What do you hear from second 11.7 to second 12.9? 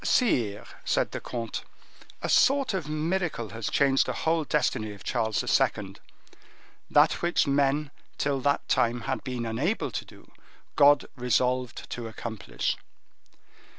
to accomplish."